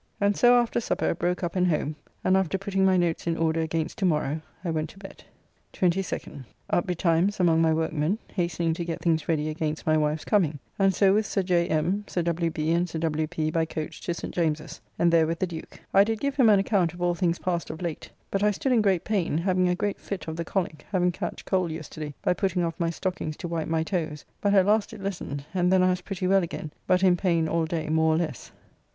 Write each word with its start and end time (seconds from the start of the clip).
And 0.19 0.35
so 0.35 0.55
after 0.59 0.79
supper 0.81 1.13
broke 1.13 1.43
up 1.43 1.55
and 1.55 1.67
home, 1.67 1.95
and 2.23 2.35
after 2.35 2.57
putting 2.57 2.83
my 2.83 2.97
notes 2.97 3.27
in 3.27 3.37
order 3.37 3.61
against 3.61 3.99
to 3.99 4.05
morrow 4.05 4.41
I 4.65 4.71
went 4.71 4.89
to 4.89 4.97
bed. 4.97 5.23
22nd. 5.73 6.43
Up 6.71 6.87
betimes 6.87 7.39
among 7.39 7.61
my 7.61 7.71
workmen, 7.71 8.17
hastening 8.33 8.73
to 8.73 8.83
get 8.83 8.99
things 8.99 9.29
ready 9.29 9.47
against 9.47 9.85
my 9.85 9.95
wife's 9.95 10.25
coming, 10.25 10.57
and 10.79 10.91
so 10.95 11.13
with 11.13 11.27
Sir 11.27 11.43
J. 11.43 11.67
M., 11.67 12.03
Sir 12.07 12.23
W. 12.23 12.49
B., 12.49 12.71
and 12.71 12.89
Sir 12.89 12.97
W. 12.97 13.27
P., 13.27 13.51
by 13.51 13.63
coach 13.63 14.01
to 14.01 14.15
St. 14.15 14.33
James's, 14.33 14.81
and 14.97 15.13
there 15.13 15.27
with 15.27 15.37
the 15.37 15.45
Duke. 15.45 15.79
I 15.93 16.03
did 16.03 16.19
give 16.19 16.35
him 16.35 16.49
an 16.49 16.57
account 16.57 16.95
of 16.95 17.01
all 17.03 17.13
things 17.13 17.37
past 17.37 17.69
of 17.69 17.79
late; 17.79 18.09
but 18.31 18.41
I 18.41 18.49
stood 18.49 18.71
in 18.71 18.81
great 18.81 19.03
pain, 19.03 19.37
having 19.37 19.69
a 19.69 19.75
great 19.75 19.99
fit 20.01 20.27
of 20.27 20.35
the 20.35 20.43
colic, 20.43 20.83
having 20.91 21.11
catched 21.11 21.45
cold 21.45 21.69
yesterday 21.69 22.15
by 22.23 22.33
putting 22.33 22.63
off 22.63 22.73
my 22.79 22.89
stockings 22.89 23.37
to 23.37 23.47
wipe 23.47 23.67
my 23.67 23.83
toes, 23.83 24.25
but 24.41 24.55
at 24.55 24.65
last 24.65 24.93
it 24.93 25.03
lessened, 25.03 25.45
and 25.53 25.71
then 25.71 25.83
I 25.83 25.91
was 25.91 26.01
pretty 26.01 26.25
well 26.25 26.41
again, 26.41 26.71
but 26.87 27.03
in 27.03 27.15
pain 27.15 27.47
all 27.47 27.65
day 27.65 27.87
more 27.87 28.15
or 28.15 28.17
less. 28.17 28.51